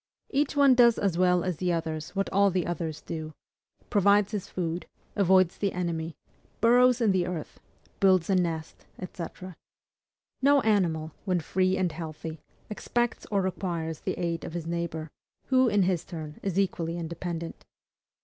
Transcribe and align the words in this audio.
Each 0.31 0.55
one 0.55 0.73
does 0.73 0.97
as 0.97 1.15
well 1.15 1.43
as 1.43 1.57
all 1.57 1.59
the 1.59 1.73
others 1.73 2.15
what 2.15 2.27
all 2.31 2.49
the 2.49 2.65
others 2.65 3.01
do; 3.01 3.35
provides 3.91 4.31
his 4.31 4.47
food, 4.47 4.87
avoids 5.15 5.59
the 5.59 5.73
enemy, 5.73 6.15
burrows 6.59 7.01
in 7.01 7.11
the 7.11 7.27
earth, 7.27 7.59
builds 7.99 8.27
a 8.27 8.33
nest, 8.33 8.87
&c. 9.13 9.23
No 10.41 10.59
animal, 10.61 11.11
when 11.25 11.39
free 11.39 11.77
and 11.77 11.91
healthy, 11.91 12.39
expects 12.67 13.27
or 13.29 13.43
requires 13.43 13.99
the 13.99 14.17
aid 14.17 14.43
of 14.43 14.53
his 14.53 14.65
neighbor; 14.65 15.11
who, 15.49 15.67
in 15.67 15.83
his 15.83 16.03
turn, 16.03 16.39
is 16.41 16.57
equally 16.57 16.97
independent. 16.97 17.63